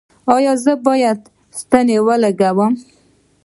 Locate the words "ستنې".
1.59-1.97